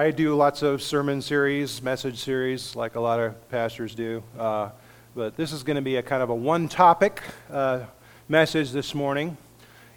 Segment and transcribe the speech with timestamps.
[0.00, 4.22] I do lots of sermon series, message series, like a lot of pastors do.
[4.38, 4.70] Uh,
[5.14, 7.20] but this is going to be a kind of a one topic
[7.52, 7.80] uh,
[8.26, 9.36] message this morning.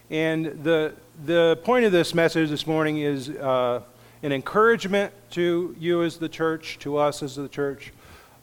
[0.09, 0.93] And the,
[1.23, 3.79] the point of this message this morning is uh,
[4.23, 7.93] an encouragement to you as the church, to us as the church,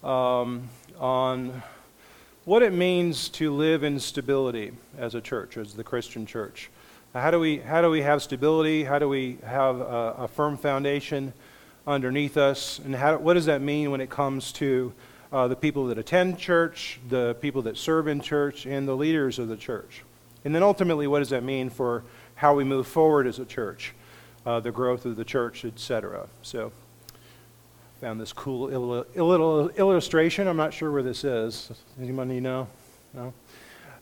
[0.02, 0.66] um,
[0.98, 1.62] on
[2.46, 6.70] what it means to live in stability as a church, as the Christian church.
[7.12, 8.82] How do we, how do we have stability?
[8.84, 11.34] How do we have a, a firm foundation?
[11.86, 12.78] Underneath us.
[12.78, 14.92] And how, what does that mean when it comes to
[15.32, 19.38] uh, the people that attend church, the people that serve in church, and the leaders
[19.38, 20.02] of the church?
[20.44, 22.04] And then ultimately, what does that mean for
[22.36, 23.94] how we move forward as a church,
[24.46, 26.28] uh, the growth of the church, etc.?
[26.42, 26.72] So,
[28.00, 30.48] found this cool il- il- illustration.
[30.48, 31.70] I'm not sure where this is.
[32.00, 32.66] Anybody know?
[33.12, 33.34] No.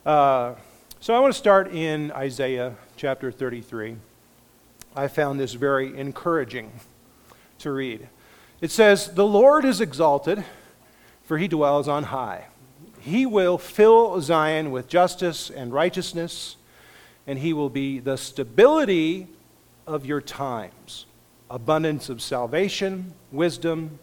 [0.06, 0.54] Uh,
[1.00, 3.96] so I want to start in Isaiah chapter 33.
[4.94, 6.70] I found this very encouraging
[7.58, 8.08] to read.
[8.60, 10.44] It says, The Lord is exalted,
[11.24, 12.46] for he dwells on high.
[13.00, 16.56] He will fill Zion with justice and righteousness,
[17.26, 19.28] and he will be the stability
[19.86, 21.06] of your times,
[21.50, 23.98] abundance of salvation, wisdom,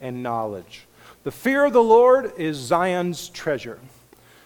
[0.00, 0.86] and knowledge.
[1.24, 3.80] The fear of the Lord is Zion's treasure.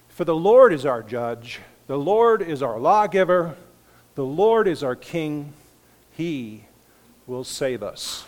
[0.09, 3.57] For the Lord is our judge, the Lord is our lawgiver,
[4.15, 5.53] the Lord is our king.
[6.13, 6.65] He
[7.27, 8.25] will save us.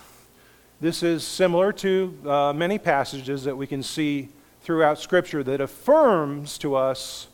[0.80, 4.30] This is similar to uh, many passages that we can see
[4.62, 7.26] throughout Scripture that affirms to us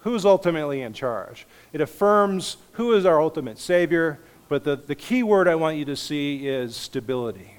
[0.00, 1.46] who's ultimately in charge.
[1.72, 5.84] It affirms who is our ultimate Savior, but the, the key word I want you
[5.84, 7.52] to see is stability,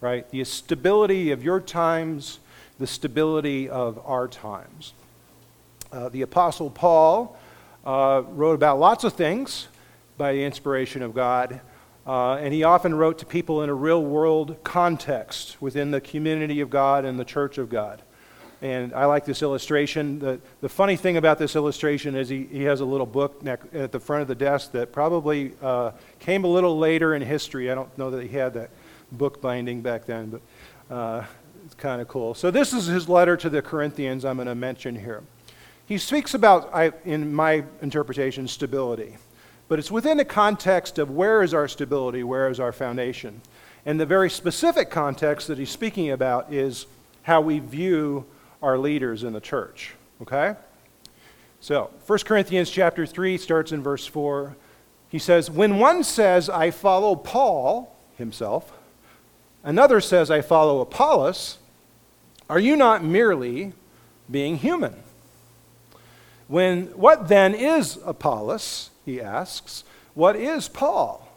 [0.00, 0.28] right?
[0.30, 2.40] The stability of your times,
[2.80, 4.94] the stability of our times.
[5.92, 7.38] Uh, the Apostle Paul
[7.86, 9.68] uh, wrote about lots of things
[10.18, 11.60] by the inspiration of God.
[12.06, 16.60] Uh, and he often wrote to people in a real world context within the community
[16.60, 18.02] of God and the church of God.
[18.62, 20.18] And I like this illustration.
[20.18, 23.90] The, the funny thing about this illustration is he, he has a little book at
[23.90, 27.70] the front of the desk that probably uh, came a little later in history.
[27.70, 28.70] I don't know that he had that
[29.12, 30.30] book binding back then,
[30.88, 31.24] but uh,
[31.64, 32.34] it's kind of cool.
[32.34, 35.22] So, this is his letter to the Corinthians I'm going to mention here.
[35.86, 39.16] He speaks about, I, in my interpretation, stability.
[39.70, 43.40] But it's within the context of where is our stability, where is our foundation.
[43.86, 46.86] And the very specific context that he's speaking about is
[47.22, 48.26] how we view
[48.64, 49.94] our leaders in the church.
[50.22, 50.56] Okay?
[51.60, 54.56] So, 1 Corinthians chapter 3 starts in verse 4.
[55.08, 58.72] He says, When one says, I follow Paul himself,
[59.62, 61.58] another says, I follow Apollos,
[62.48, 63.72] are you not merely
[64.28, 64.96] being human?
[66.48, 68.89] When, what then is Apollos?
[69.04, 69.84] He asks,
[70.14, 71.28] What is Paul?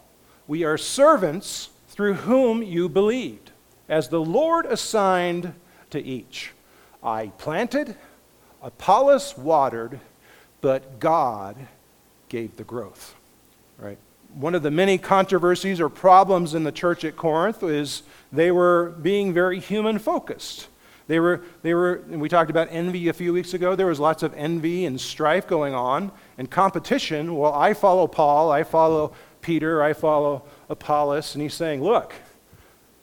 [0.46, 3.52] We are servants through whom you believed,
[3.88, 5.54] as the Lord assigned
[5.90, 6.52] to each.
[7.02, 7.96] I planted,
[8.62, 10.00] Apollos watered,
[10.60, 11.56] but God
[12.28, 13.14] gave the growth.
[13.78, 13.98] Right?
[14.34, 18.02] One of the many controversies or problems in the church at Corinth is
[18.32, 20.68] they were being very human focused.
[21.06, 23.76] They were, they were, and we talked about envy a few weeks ago.
[23.76, 27.36] There was lots of envy and strife going on and competition.
[27.36, 29.12] Well, I follow Paul, I follow
[29.42, 31.34] Peter, I follow Apollos.
[31.34, 32.14] And he's saying, look,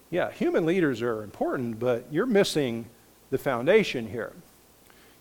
[0.09, 2.87] yeah, human leaders are important, but you're missing
[3.29, 4.33] the foundation here.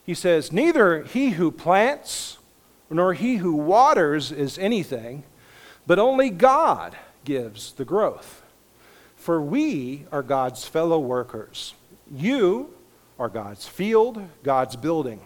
[0.04, 2.38] He says, Neither he who plants
[2.90, 5.22] nor he who waters is anything,
[5.86, 8.42] but only God gives the growth.
[9.14, 11.74] For we are God's fellow workers.
[12.10, 12.74] You
[13.18, 15.20] are God's field, God's building.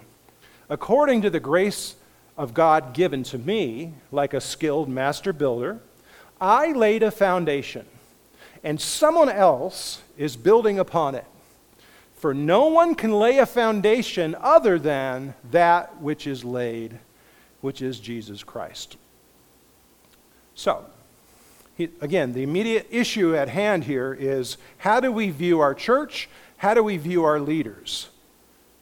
[0.69, 1.95] According to the grace
[2.37, 5.81] of God given to me, like a skilled master builder,
[6.41, 7.87] I laid a foundation,
[8.63, 11.25] and someone else is building upon it.
[12.17, 16.99] For no one can lay a foundation other than that which is laid,
[17.61, 18.97] which is Jesus Christ.
[20.55, 20.87] So,
[21.77, 26.29] he, again, the immediate issue at hand here is how do we view our church?
[26.59, 28.09] How do we view our leaders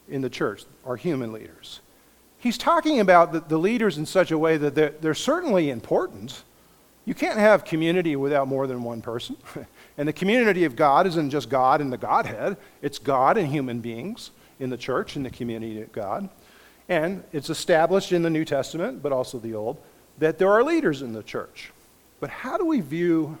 [0.07, 1.81] in the church, our human leaders?
[2.37, 6.43] He's talking about the, the leaders in such a way that they're, they're certainly important.
[7.05, 9.37] You can't have community without more than one person.
[9.97, 13.79] and the community of God isn't just God and the Godhead, it's God and human
[13.79, 16.29] beings in the church, in the community of God.
[16.89, 19.77] And it's established in the New Testament, but also the Old,
[20.17, 21.71] that there are leaders in the church.
[22.19, 23.37] But how do we view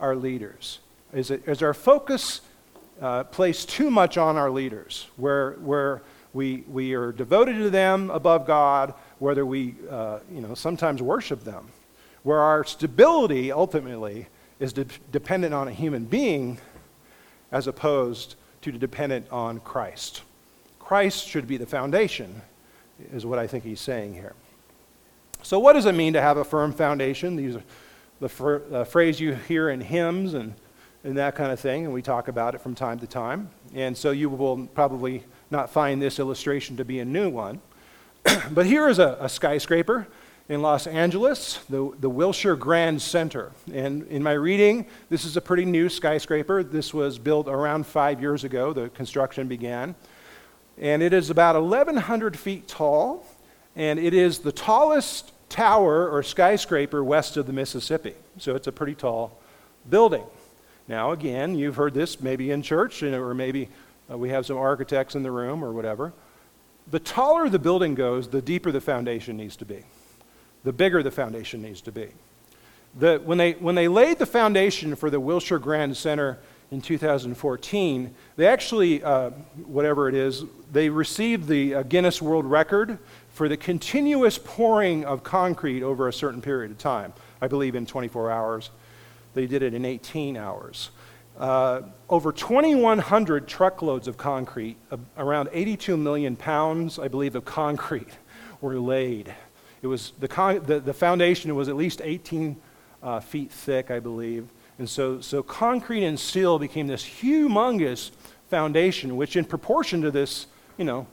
[0.00, 0.78] our leaders?
[1.12, 2.40] Is, it, is our focus
[3.00, 6.02] uh, place too much on our leaders, where, where
[6.32, 11.44] we, we are devoted to them above God, whether we uh, you know, sometimes worship
[11.44, 11.68] them,
[12.22, 14.26] where our stability ultimately
[14.60, 16.58] is de- dependent on a human being
[17.52, 20.22] as opposed to dependent on Christ.
[20.78, 22.42] Christ should be the foundation,
[23.12, 24.34] is what I think he's saying here.
[25.42, 27.36] So, what does it mean to have a firm foundation?
[27.36, 27.62] These are
[28.20, 30.54] the fr- uh, phrase you hear in hymns and,
[31.08, 33.48] and that kind of thing, and we talk about it from time to time.
[33.74, 37.62] And so, you will probably not find this illustration to be a new one.
[38.50, 40.06] but here is a, a skyscraper
[40.50, 43.52] in Los Angeles, the, the Wilshire Grand Center.
[43.72, 46.62] And in my reading, this is a pretty new skyscraper.
[46.62, 49.94] This was built around five years ago, the construction began.
[50.76, 53.26] And it is about 1,100 feet tall,
[53.74, 58.14] and it is the tallest tower or skyscraper west of the Mississippi.
[58.36, 59.40] So it's a pretty tall
[59.88, 60.24] building.
[60.88, 63.68] Now, again, you've heard this maybe in church, or maybe
[64.10, 66.12] uh, we have some architects in the room or whatever.
[66.90, 69.84] The taller the building goes, the deeper the foundation needs to be
[70.64, 72.08] the bigger the foundation needs to be.
[72.98, 76.38] The, when, they, when they laid the foundation for the Wilshire Grand Center
[76.70, 79.30] in 2014, they actually, uh,
[79.66, 82.98] whatever it is, they received the uh, Guinness World Record
[83.30, 87.12] for the continuous pouring of concrete over a certain period of time.
[87.40, 88.70] I believe in 24 hours.
[89.38, 90.90] They did it in 18 hours.
[91.38, 98.10] Uh, over 2,100 truckloads of concrete, uh, around 82 million pounds, I believe, of concrete
[98.60, 99.34] were laid
[99.82, 102.56] it was the, con- the, the foundation was at least 18
[103.02, 104.48] uh, feet thick, I believe.
[104.78, 108.10] And so, so concrete and steel became this humongous
[108.48, 110.46] foundation, which in proportion to this,
[110.76, 111.06] you know,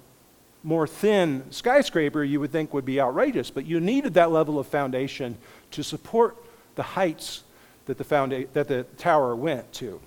[0.63, 3.51] more thin skyscraper, you would think would be outrageous.
[3.51, 5.37] But you needed that level of foundation
[5.71, 6.37] to support
[6.73, 7.43] the heights
[7.85, 9.99] that the, founda- that the tower went to.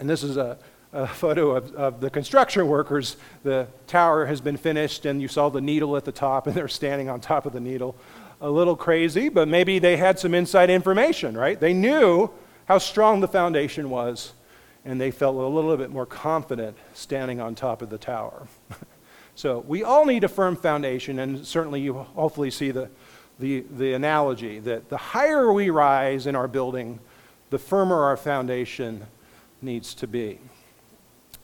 [0.00, 0.58] And this is a,
[0.92, 3.16] a photo of, of the construction workers.
[3.42, 6.68] The tower has been finished, and you saw the needle at the top, and they're
[6.68, 7.96] standing on top of the needle.
[8.40, 11.58] A little crazy, but maybe they had some inside information, right?
[11.58, 12.30] They knew
[12.66, 14.32] how strong the foundation was,
[14.84, 18.46] and they felt a little bit more confident standing on top of the tower.
[19.34, 22.88] so we all need a firm foundation, and certainly you hopefully see the,
[23.38, 26.98] the, the analogy that the higher we rise in our building,
[27.50, 29.06] the firmer our foundation
[29.62, 30.38] needs to be.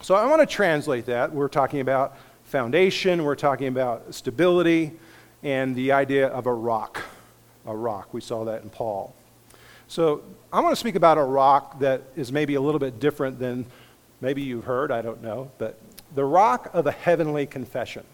[0.00, 1.32] So I want to translate that.
[1.32, 4.92] We're talking about foundation, we're talking about stability,
[5.42, 7.02] and the idea of a rock.
[7.66, 8.12] A rock.
[8.12, 9.14] We saw that in Paul.
[9.88, 13.38] So I want to speak about a rock that is maybe a little bit different
[13.38, 13.66] than
[14.20, 15.78] maybe you've heard, I don't know, but
[16.14, 18.04] the rock of a heavenly confession.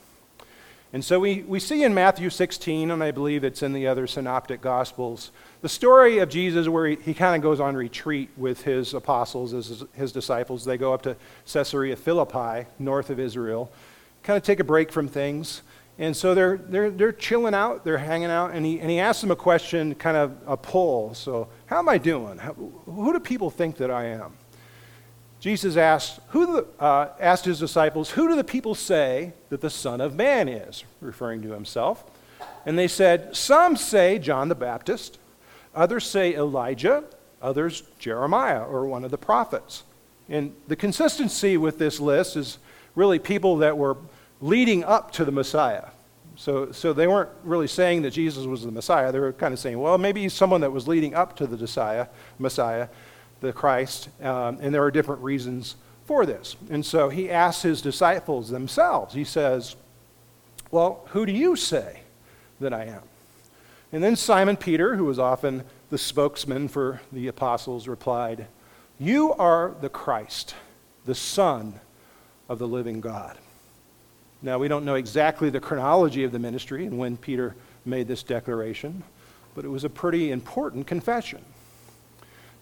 [0.93, 4.09] And so we, we see in Matthew 16, and I believe it's in the other
[4.09, 5.31] synoptic gospels,
[5.63, 9.53] the story of Jesus where he, he kind of goes on retreat with his apostles,
[9.53, 10.65] his, his disciples.
[10.65, 11.17] They go up to
[11.47, 13.71] Caesarea Philippi, north of Israel,
[14.25, 15.63] kind of take a break from things.
[15.97, 19.21] And so they're, they're, they're chilling out, they're hanging out, and he, and he asks
[19.21, 21.15] them a question, kind of a poll.
[21.15, 22.39] So, how am I doing?
[22.39, 24.33] How, who do people think that I am?
[25.41, 29.71] Jesus asked, who the, uh, asked his disciples, Who do the people say that the
[29.71, 30.85] Son of Man is?
[31.01, 32.05] referring to himself.
[32.67, 35.19] And they said, Some say John the Baptist,
[35.75, 37.05] others say Elijah,
[37.41, 39.83] others Jeremiah or one of the prophets.
[40.29, 42.59] And the consistency with this list is
[42.95, 43.97] really people that were
[44.43, 45.89] leading up to the Messiah.
[46.37, 49.11] So, so they weren't really saying that Jesus was the Messiah.
[49.11, 51.57] They were kind of saying, well, maybe he's someone that was leading up to the
[51.57, 52.07] Messiah.
[52.39, 52.89] Messiah
[53.41, 56.57] the Christ, um, and there are different reasons for this.
[56.71, 59.77] And so he asks his disciples themselves, he says,
[60.71, 62.01] Well, who do you say
[62.61, 63.03] that I am?
[63.93, 68.47] And then Simon Peter, who was often the spokesman for the apostles, replied,
[68.99, 70.55] You are the Christ,
[71.07, 71.81] the Son
[72.49, 73.37] of the living God.
[74.43, 78.23] Now, we don't know exactly the chronology of the ministry and when Peter made this
[78.23, 79.03] declaration,
[79.55, 81.45] but it was a pretty important confession.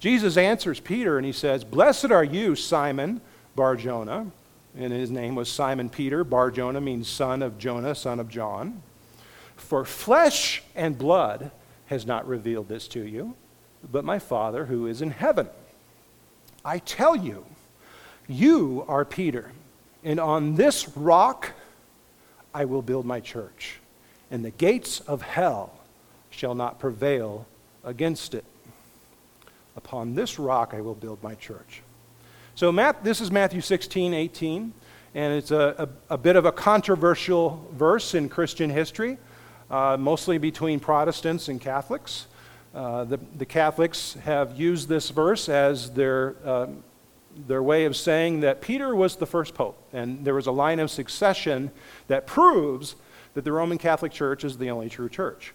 [0.01, 3.21] Jesus answers Peter and he says, Blessed are you, Simon
[3.57, 4.31] Bar Jonah.
[4.77, 6.23] And his name was Simon Peter.
[6.23, 8.83] Bar Jonah means son of Jonah, son of John.
[9.57, 11.51] For flesh and blood
[11.87, 13.35] has not revealed this to you,
[13.91, 15.49] but my Father who is in heaven.
[16.65, 17.45] I tell you,
[18.29, 19.53] you are Peter,
[20.05, 21.53] and on this rock
[22.55, 23.79] I will build my church,
[24.31, 25.73] and the gates of hell
[26.31, 27.47] shall not prevail
[27.85, 28.45] against it.
[29.79, 31.83] Upon this rock I will build my church.
[32.57, 34.73] So Matt, this is Matthew 16, 18,
[35.15, 39.19] and it's a, a, a bit of a controversial verse in Christian history,
[39.71, 42.27] uh, mostly between Protestants and Catholics.
[42.75, 46.67] Uh, the, the, Catholics have used this verse as their, uh,
[47.47, 50.81] their way of saying that Peter was the first pope, and there was a line
[50.81, 51.71] of succession
[52.09, 52.97] that proves
[53.35, 55.55] that the Roman Catholic Church is the only true church.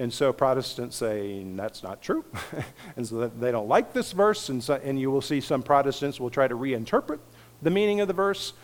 [0.00, 2.24] And so Protestants say that's not true.
[2.96, 4.48] and so they don't like this verse.
[4.48, 7.18] And, so, and you will see some Protestants will try to reinterpret
[7.60, 8.54] the meaning of the verse.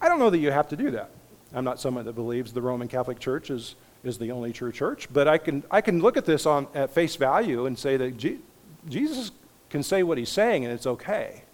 [0.00, 1.10] I don't know that you have to do that.
[1.54, 5.06] I'm not someone that believes the Roman Catholic Church is, is the only true church,
[5.12, 8.16] but I can, I can look at this on, at face value and say that
[8.16, 8.40] G-
[8.88, 9.30] Jesus
[9.70, 11.44] can say what he's saying and it's okay.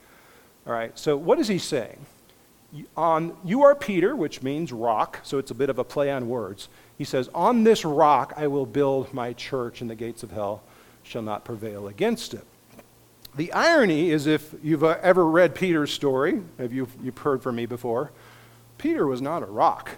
[0.66, 2.06] All right, so what is he saying?
[2.96, 6.28] On, you are Peter, which means rock, so it's a bit of a play on
[6.28, 6.68] words.
[6.98, 10.62] He says, On this rock I will build my church, and the gates of hell
[11.02, 12.44] shall not prevail against it.
[13.34, 17.56] The irony is if you've uh, ever read Peter's story, if you've, you've heard from
[17.56, 18.10] me before,
[18.76, 19.92] Peter was not a rock,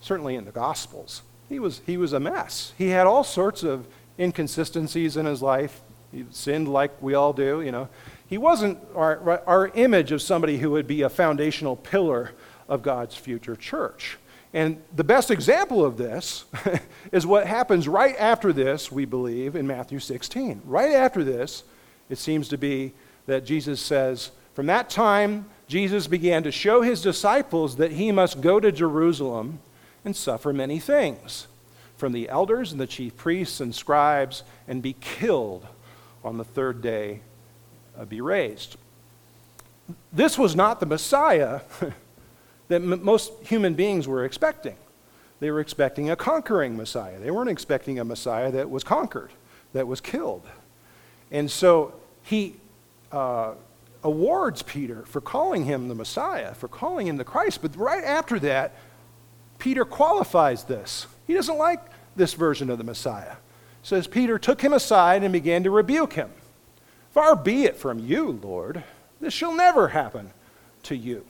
[0.00, 1.22] certainly in the Gospels.
[1.48, 2.72] He was, he was a mess.
[2.78, 3.86] He had all sorts of
[4.18, 5.80] inconsistencies in his life.
[6.12, 7.88] He sinned like we all do, you know.
[8.32, 12.30] He wasn't our, our image of somebody who would be a foundational pillar
[12.66, 14.16] of God's future church.
[14.54, 16.46] And the best example of this
[17.12, 20.62] is what happens right after this, we believe, in Matthew 16.
[20.64, 21.64] Right after this,
[22.08, 22.94] it seems to be
[23.26, 28.40] that Jesus says, From that time, Jesus began to show his disciples that he must
[28.40, 29.60] go to Jerusalem
[30.06, 31.48] and suffer many things
[31.98, 35.66] from the elders and the chief priests and scribes and be killed
[36.24, 37.20] on the third day,
[38.08, 38.76] be raised.
[40.12, 41.60] This was not the Messiah
[42.68, 44.76] that m- most human beings were expecting.
[45.40, 47.18] They were expecting a conquering Messiah.
[47.18, 49.30] They weren't expecting a Messiah that was conquered,
[49.72, 50.46] that was killed.
[51.30, 52.56] And so he
[53.10, 53.54] uh,
[54.04, 57.60] awards Peter for calling him the Messiah, for calling him the Christ.
[57.62, 58.74] But right after that,
[59.58, 61.06] Peter qualifies this.
[61.26, 61.80] He doesn't like
[62.16, 63.36] this version of the Messiah.
[63.82, 66.30] Says Peter took him aside and began to rebuke him.
[67.12, 68.82] Far be it from you, Lord.
[69.20, 70.32] This shall never happen
[70.84, 71.24] to you.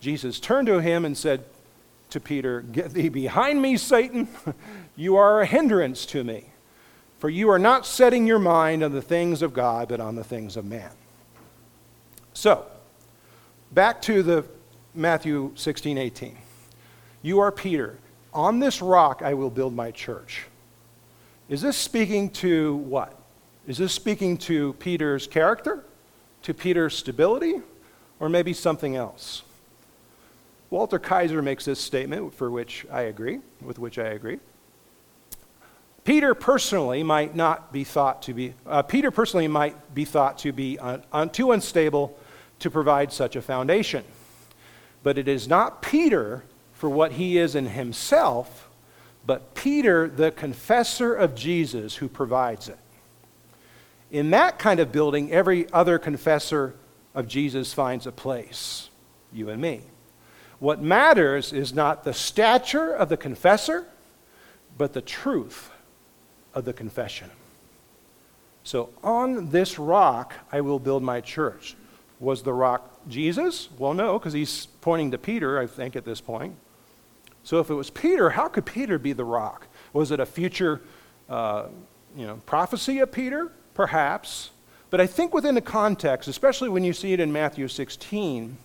[0.00, 1.44] Jesus turned to him and said
[2.10, 4.28] to Peter, Get thee behind me, Satan.
[4.96, 6.46] you are a hindrance to me,
[7.18, 10.24] for you are not setting your mind on the things of God, but on the
[10.24, 10.90] things of man.
[12.34, 12.66] So,
[13.72, 14.44] back to the
[14.94, 16.36] Matthew 16, 18.
[17.22, 17.98] You are Peter.
[18.34, 20.44] On this rock I will build my church.
[21.48, 23.21] Is this speaking to what?
[23.66, 25.84] Is this speaking to Peter's character?
[26.42, 27.60] To Peter's stability?
[28.18, 29.42] Or maybe something else?
[30.70, 34.40] Walter Kaiser makes this statement for which I agree, with which I agree.
[36.04, 40.50] Peter personally might not be thought to be, uh, Peter personally might be thought to
[40.50, 42.18] be un, un, too unstable
[42.58, 44.04] to provide such a foundation.
[45.04, 46.42] But it is not Peter
[46.72, 48.68] for what he is in himself,
[49.24, 52.78] but Peter, the confessor of Jesus, who provides it.
[54.12, 56.74] In that kind of building, every other confessor
[57.14, 58.90] of Jesus finds a place,
[59.32, 59.80] you and me.
[60.58, 63.86] What matters is not the stature of the confessor,
[64.78, 65.70] but the truth
[66.54, 67.30] of the confession.
[68.64, 71.74] So, on this rock I will build my church.
[72.20, 73.68] Was the rock Jesus?
[73.78, 76.54] Well, no, because he's pointing to Peter, I think, at this point.
[77.42, 79.66] So if it was Peter, how could Peter be the rock?
[79.92, 80.82] Was it a future
[81.28, 81.66] uh,
[82.16, 83.50] you know, prophecy of Peter?
[83.74, 84.50] Perhaps.
[84.90, 88.56] But I think within the context, especially when you see it in Matthew 16,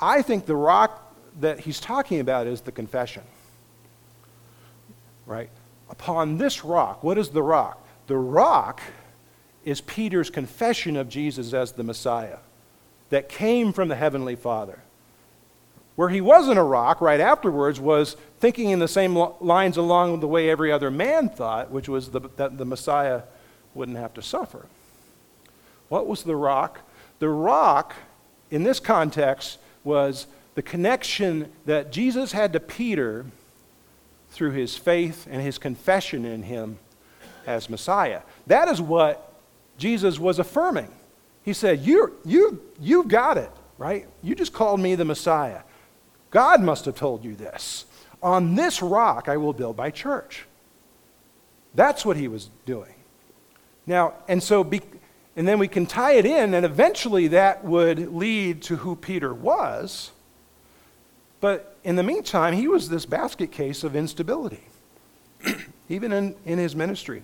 [0.00, 3.22] I think the rock that he's talking about is the confession.
[5.26, 5.50] Right?
[5.88, 7.86] Upon this rock, what is the rock?
[8.08, 8.80] The rock
[9.64, 12.38] is Peter's confession of Jesus as the Messiah
[13.10, 14.80] that came from the Heavenly Father.
[15.94, 20.26] Where he wasn't a rock right afterwards was thinking in the same lines along the
[20.26, 23.22] way every other man thought, which was the, that the Messiah
[23.74, 24.66] wouldn't have to suffer.
[25.88, 26.80] What was the rock?
[27.18, 27.94] The rock,
[28.50, 33.26] in this context, was the connection that Jesus had to Peter
[34.30, 36.78] through his faith and his confession in him
[37.46, 38.22] as Messiah.
[38.46, 39.32] That is what
[39.78, 40.88] Jesus was affirming.
[41.44, 44.06] He said, you you, You've got it, right?
[44.22, 45.62] You just called me the Messiah.
[46.30, 47.84] God must have told you this.
[48.22, 50.46] On this rock I will build my church.
[51.74, 52.94] That's what he was doing.
[53.86, 54.80] Now, and so, be,
[55.36, 59.32] and then we can tie it in, and eventually that would lead to who Peter
[59.32, 60.10] was.
[61.40, 64.62] But in the meantime, he was this basket case of instability,
[65.88, 67.22] even in, in his ministry.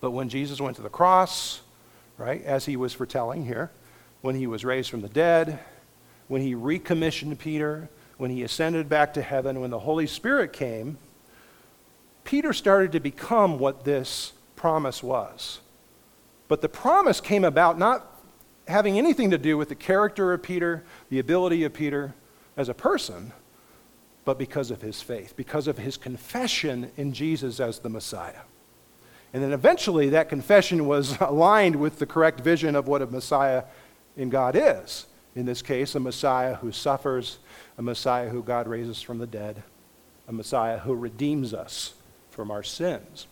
[0.00, 1.60] But when Jesus went to the cross,
[2.18, 3.70] right, as he was foretelling here,
[4.22, 5.60] when he was raised from the dead,
[6.28, 10.98] when he recommissioned Peter, when he ascended back to heaven, when the Holy Spirit came,
[12.24, 14.32] Peter started to become what this
[14.64, 15.60] promise was.
[16.48, 18.22] But the promise came about not
[18.66, 22.14] having anything to do with the character of Peter, the ability of Peter
[22.56, 23.32] as a person,
[24.24, 28.40] but because of his faith, because of his confession in Jesus as the Messiah.
[29.34, 33.64] And then eventually that confession was aligned with the correct vision of what a Messiah
[34.16, 35.04] in God is.
[35.36, 37.36] In this case, a Messiah who suffers,
[37.76, 39.62] a Messiah who God raises from the dead,
[40.26, 41.92] a Messiah who redeems us
[42.30, 43.26] from our sins.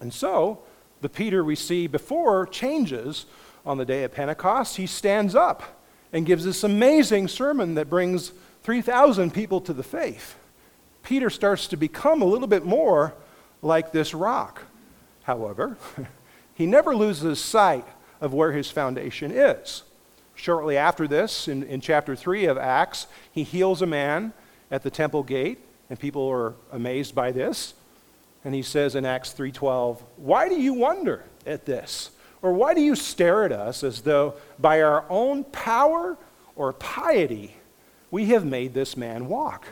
[0.00, 0.60] And so,
[1.00, 3.26] the Peter we see before changes
[3.66, 4.76] on the day of Pentecost.
[4.76, 5.80] He stands up
[6.12, 8.32] and gives this amazing sermon that brings
[8.62, 10.36] 3,000 people to the faith.
[11.02, 13.14] Peter starts to become a little bit more
[13.62, 14.62] like this rock.
[15.24, 15.76] However,
[16.54, 17.86] he never loses sight
[18.20, 19.82] of where his foundation is.
[20.34, 24.32] Shortly after this, in, in chapter 3 of Acts, he heals a man
[24.70, 25.58] at the temple gate,
[25.90, 27.74] and people are amazed by this.
[28.44, 32.10] And he says in Acts 3:12, "Why do you wonder at this?
[32.42, 36.18] Or why do you stare at us as though by our own power
[36.56, 37.56] or piety
[38.10, 39.66] we have made this man walk?"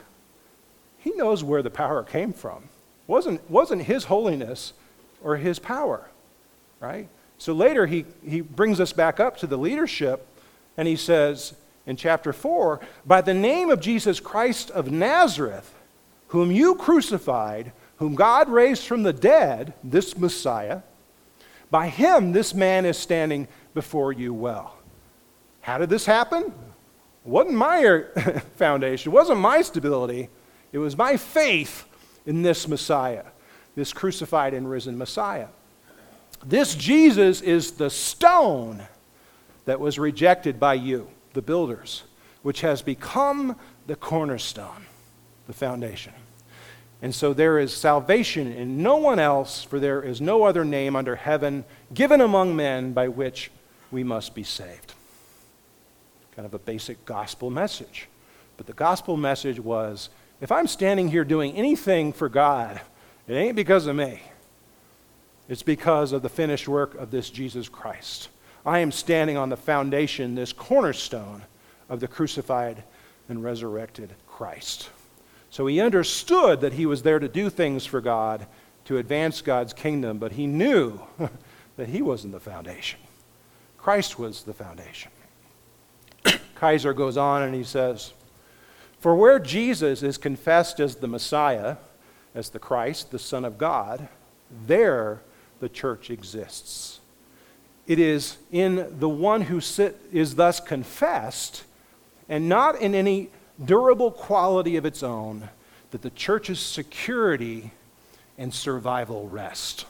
[0.98, 2.70] He knows where the power came from.
[3.06, 4.72] Wasn't wasn't his holiness
[5.22, 6.08] or his power,
[6.80, 7.08] right?
[7.38, 10.26] So later he, he brings us back up to the leadership
[10.76, 11.54] and he says
[11.86, 15.74] in chapter 4 By the name of Jesus Christ of Nazareth,
[16.28, 20.80] whom you crucified, whom God raised from the dead, this Messiah,
[21.70, 24.76] by him this man is standing before you well.
[25.60, 26.52] How did this happen?
[27.22, 28.02] Wasn't my
[28.56, 30.30] foundation, wasn't my stability,
[30.72, 31.86] it was my faith
[32.26, 33.22] in this Messiah
[33.76, 35.46] this crucified and risen Messiah.
[36.44, 38.82] This Jesus is the stone
[39.64, 42.02] that was rejected by you, the builders,
[42.42, 43.56] which has become
[43.86, 44.86] the cornerstone,
[45.46, 46.12] the foundation.
[47.02, 50.94] And so there is salvation in no one else, for there is no other name
[50.94, 53.50] under heaven given among men by which
[53.90, 54.94] we must be saved.
[56.36, 58.08] Kind of a basic gospel message.
[58.56, 62.80] But the gospel message was if I'm standing here doing anything for God,
[63.26, 64.22] it ain't because of me,
[65.48, 68.28] it's because of the finished work of this Jesus Christ.
[68.64, 71.42] I am standing on the foundation, this cornerstone
[71.88, 72.84] of the crucified
[73.28, 74.88] and resurrected Christ.
[75.52, 78.46] So he understood that he was there to do things for God,
[78.86, 80.98] to advance God's kingdom, but he knew
[81.76, 82.98] that he wasn't the foundation.
[83.76, 85.12] Christ was the foundation.
[86.54, 88.14] Kaiser goes on and he says,
[88.98, 91.76] For where Jesus is confessed as the Messiah,
[92.34, 94.08] as the Christ, the Son of God,
[94.66, 95.20] there
[95.60, 96.98] the church exists.
[97.86, 101.64] It is in the one who sit, is thus confessed,
[102.26, 103.28] and not in any
[103.64, 105.48] durable quality of its own,
[105.90, 107.70] that the church's security
[108.38, 109.86] and survival rest.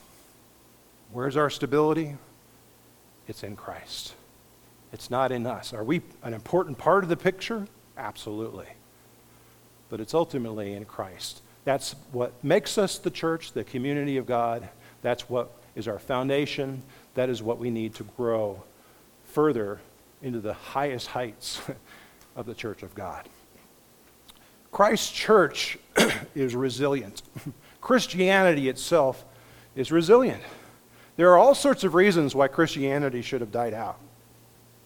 [1.13, 2.17] Where's our stability?
[3.29, 4.15] It's in Christ.
[4.93, 5.73] It's not in us.
[5.73, 7.67] Are we an important part of the picture?
[7.97, 8.67] Absolutely.
[9.89, 11.41] But it's ultimately in Christ.
[11.65, 14.69] That's what makes us the church, the community of God.
[15.03, 16.83] That's what is our foundation.
[17.15, 18.63] That is what we need to grow
[19.27, 19.81] further
[20.23, 21.61] into the highest heights
[22.37, 23.29] of the church of God.
[24.73, 25.79] Christ's church
[26.35, 27.23] is resilient.
[27.81, 29.25] Christianity itself
[29.77, 30.43] is resilient.
[31.17, 33.99] There are all sorts of reasons why Christianity should have died out,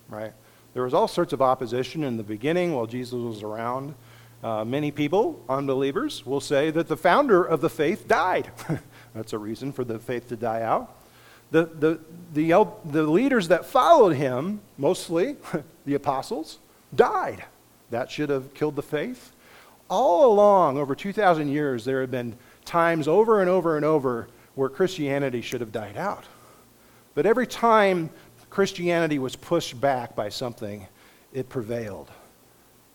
[0.08, 0.32] right?
[0.74, 3.94] There was all sorts of opposition in the beginning while Jesus was around.
[4.42, 8.50] Uh, many people, unbelievers, will say that the founder of the faith died.
[9.14, 10.94] That's a reason for the faith to die out.
[11.52, 12.00] The, the,
[12.34, 15.36] the, the leaders that followed him, mostly
[15.86, 16.58] the apostles,
[16.94, 17.44] died.
[17.90, 19.32] That should have killed the faith.
[19.88, 24.68] All along, over 2,000 years, there have been times over and over and over where
[24.68, 26.24] Christianity should have died out.
[27.14, 28.10] But every time
[28.50, 30.86] Christianity was pushed back by something,
[31.32, 32.10] it prevailed.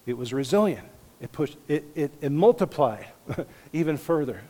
[0.05, 0.87] It was resilient.
[1.21, 3.05] It, pushed, it, it, it multiplied
[3.73, 4.41] even further.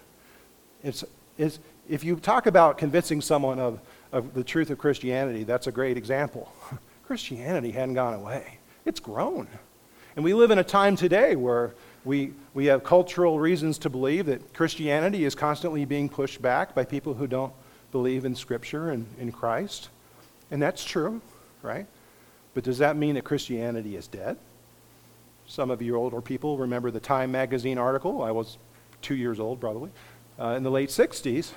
[0.83, 1.03] It's,
[1.37, 3.79] it's, if you talk about convincing someone of,
[4.11, 6.51] of the truth of Christianity, that's a great example.
[7.05, 9.47] Christianity hadn't gone away, it's grown.
[10.15, 14.25] And we live in a time today where we, we have cultural reasons to believe
[14.25, 17.53] that Christianity is constantly being pushed back by people who don't
[17.93, 19.89] believe in Scripture and in Christ.
[20.49, 21.21] And that's true,
[21.61, 21.85] right?
[22.53, 24.37] But does that mean that Christianity is dead?
[25.47, 28.21] Some of you older people remember the Time magazine article.
[28.21, 28.57] I was
[29.01, 29.91] two years old, probably,
[30.37, 31.51] uh, in the late 60s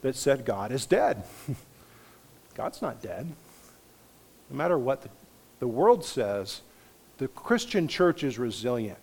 [0.00, 1.24] that said God is dead.
[2.54, 3.32] God's not dead.
[4.50, 5.10] No matter what the,
[5.60, 6.62] the world says,
[7.18, 8.98] the Christian church is resilient.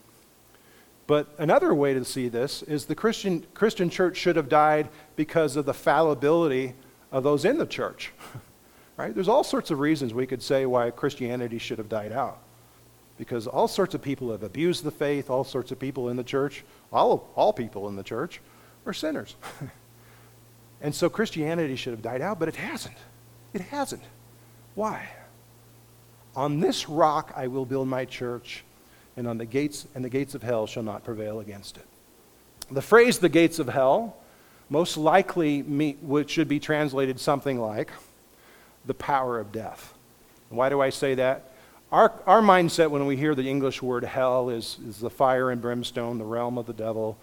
[1.07, 5.55] But another way to see this is the Christian, Christian church should have died because
[5.55, 6.75] of the fallibility
[7.11, 8.11] of those in the church.
[8.97, 9.13] right?
[9.13, 12.39] There's all sorts of reasons we could say why Christianity should have died out
[13.17, 16.23] because all sorts of people have abused the faith, all sorts of people in the
[16.23, 18.39] church, all, all people in the church
[18.85, 19.35] are sinners.
[20.81, 22.95] And so Christianity should have died out, but it hasn't.
[23.53, 24.03] It hasn't.
[24.75, 25.09] Why?
[26.35, 28.63] On this rock I will build my church,
[29.17, 31.85] and on the gates and the gates of hell shall not prevail against it.
[32.71, 34.15] The phrase the gates of hell
[34.69, 35.63] most likely
[36.27, 37.91] should be translated something like
[38.85, 39.93] the power of death.
[40.49, 41.51] Why do I say that?
[41.91, 45.59] Our, our mindset when we hear the English word hell is, is the fire and
[45.59, 47.17] brimstone, the realm of the devil.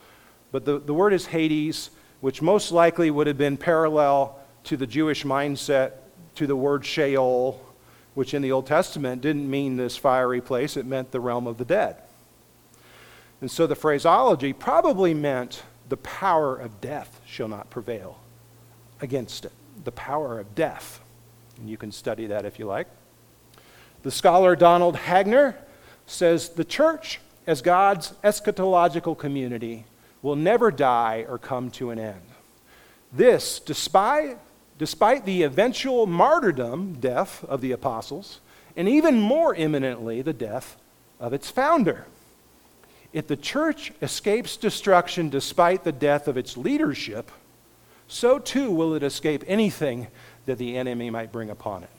[0.51, 1.91] But the, the word is Hades,
[2.21, 5.93] which most likely would have been parallel to the Jewish mindset
[6.35, 7.65] to the word Sheol,
[8.17, 11.59] which in the Old Testament didn't mean this fiery place, it meant the realm of
[11.59, 11.97] the dead.
[13.43, 18.19] And so the phraseology probably meant the power of death shall not prevail
[19.03, 19.53] against it.
[19.85, 21.03] The power of death.
[21.59, 22.87] And you can study that if you like.
[24.03, 25.55] The scholar Donald Hagner
[26.07, 29.85] says the church, as God's eschatological community,
[30.23, 32.23] will never die or come to an end.
[33.13, 34.39] This, despite,
[34.79, 38.41] despite the eventual martyrdom, death of the apostles,
[38.77, 40.77] and even more imminently, the death
[41.19, 42.07] of its founder.
[43.13, 47.31] If the church escapes destruction despite the death of its leadership,
[48.09, 50.09] so too will it escape anything
[50.45, 51.91] that the enemy might bring upon it.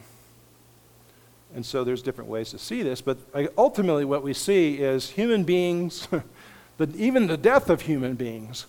[1.55, 5.09] And so there's different ways to see this, but uh, ultimately what we see is
[5.09, 6.07] human beings
[6.95, 8.67] even the death of human beings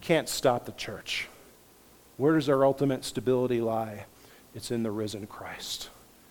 [0.00, 1.28] can't stop the church.
[2.16, 4.06] Where does our ultimate stability lie?
[4.54, 5.90] It's in the risen Christ.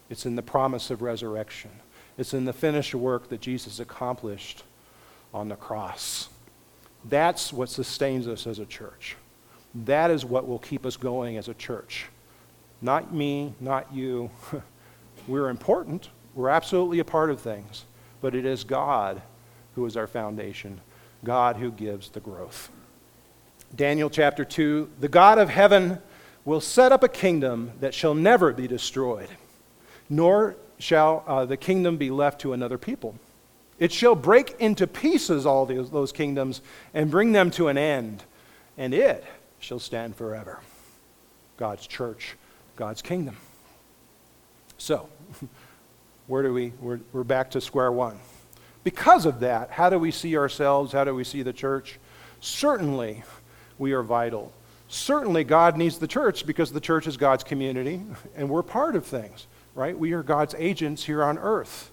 [0.10, 1.72] It's in the promise of resurrection.
[2.18, 4.64] It's in the finished work that Jesus accomplished
[5.34, 6.30] on the cross.
[7.04, 9.16] That's what sustains us as a church.
[9.74, 12.06] That is what will keep us going as a church.
[12.82, 14.32] Not me, not you.
[15.28, 16.10] We're important.
[16.34, 17.86] We're absolutely a part of things.
[18.22, 19.22] But it is God
[19.76, 20.82] who is our foundation.
[21.24, 22.72] God who gives the growth.
[23.76, 26.00] Daniel chapter 2 The God of heaven
[26.46, 29.30] will set up a kingdom that shall never be destroyed,
[30.10, 33.16] nor shall uh, the kingdom be left to another people.
[33.80, 36.62] It shall break into pieces all those, those kingdoms
[36.94, 38.24] and bring them to an end,
[38.78, 39.26] and it
[39.60, 40.60] shall stand forever.
[41.58, 42.36] God's church,
[42.76, 43.38] God's kingdom.
[44.78, 45.10] So,
[46.28, 48.20] where do we, we're, we're back to square one.
[48.84, 50.94] Because of that, how do we see ourselves?
[50.94, 52.00] How do we see the church?
[52.40, 53.24] Certainly,
[53.78, 54.52] we are vital.
[54.88, 58.02] Certainly, God needs the church because the church is God's community
[58.36, 59.98] and we're part of things, right?
[59.98, 61.92] We are God's agents here on earth.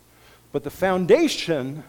[0.53, 1.85] But the foundation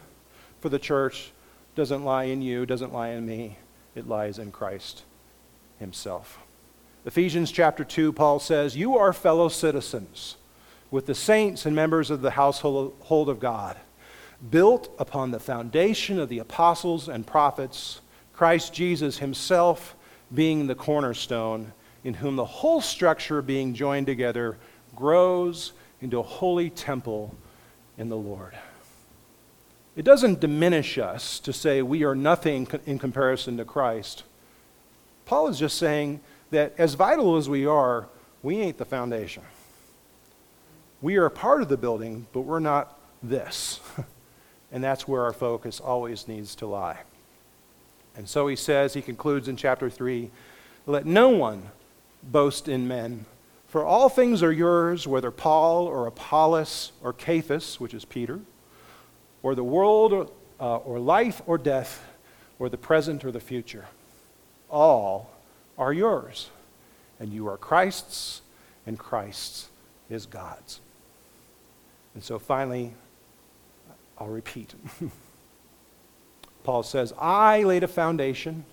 [0.61, 1.31] for the church
[1.75, 3.57] doesn't lie in you, doesn't lie in me,
[3.95, 5.03] it lies in Christ
[5.79, 6.39] Himself.
[7.05, 10.37] Ephesians chapter 2, Paul says, You are fellow citizens
[10.89, 13.77] with the saints and members of the household of God
[14.49, 18.01] built upon the foundation of the apostles and prophets,
[18.43, 19.95] Christ Jesus himself
[20.35, 21.71] being the cornerstone,
[22.03, 24.57] in whom the whole structure being joined together
[24.97, 27.33] grows into a holy temple
[27.97, 28.53] in the Lord.
[29.95, 34.23] It doesn't diminish us to say we are nothing in comparison to Christ.
[35.23, 36.19] Paul is just saying
[36.51, 38.09] that as vital as we are,
[38.41, 39.43] we ain't the foundation.
[41.01, 43.79] We are a part of the building, but we're not this.
[44.73, 46.97] And that's where our focus always needs to lie.
[48.15, 50.29] And so he says, he concludes in chapter 3
[50.85, 51.63] let no one
[52.21, 53.25] boast in men,
[53.67, 58.39] for all things are yours, whether Paul or Apollos or Cephas, which is Peter,
[59.41, 62.05] or the world uh, or life or death,
[62.59, 63.85] or the present or the future.
[64.69, 65.31] All
[65.77, 66.49] are yours,
[67.19, 68.41] and you are Christ's,
[68.85, 69.69] and Christ's
[70.09, 70.79] is God's.
[72.13, 72.93] And so finally,
[74.17, 74.73] I'll repeat.
[76.63, 78.65] Paul says, I laid a foundation,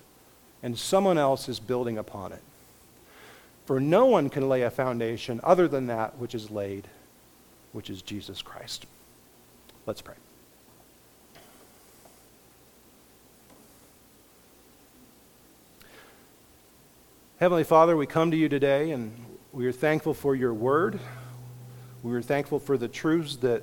[0.62, 2.42] and someone else is building upon it.
[3.66, 6.88] For no one can lay a foundation other than that which is laid,
[7.72, 8.87] which is Jesus Christ.
[9.87, 10.14] Let's pray.
[17.38, 19.14] Heavenly Father, we come to you today and
[19.53, 21.00] we are thankful for your word.
[22.03, 23.62] We are thankful for the truths that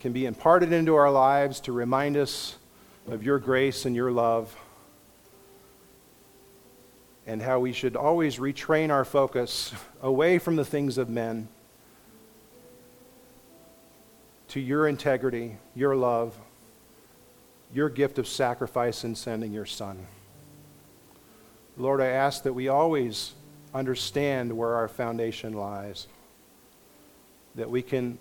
[0.00, 2.56] can be imparted into our lives to remind us
[3.10, 4.54] of your grace and your love,
[7.26, 11.48] and how we should always retrain our focus away from the things of men
[14.48, 16.38] to your integrity, your love,
[17.74, 20.06] your gift of sacrifice in sending your Son.
[21.76, 23.32] Lord, I ask that we always
[23.74, 26.06] understand where our foundation lies,
[27.54, 28.18] that we can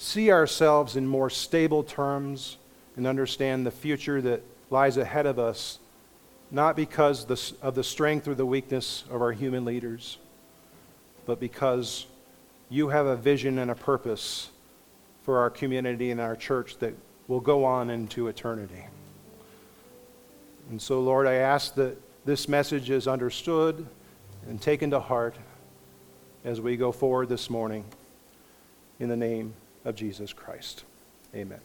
[0.00, 2.56] see ourselves in more stable terms
[2.96, 5.78] and understand the future that lies ahead of us
[6.50, 10.16] not because of the strength or the weakness of our human leaders,
[11.26, 12.06] but because
[12.70, 14.48] you have a vision and a purpose
[15.22, 16.94] for our community and our church that
[17.28, 18.86] will go on into eternity.
[20.70, 23.86] And so, Lord, I ask that this message is understood
[24.48, 25.36] and taken to heart
[26.42, 27.84] as we go forward this morning
[28.98, 29.52] in the name
[29.84, 30.84] of Jesus Christ.
[31.34, 31.60] Amen.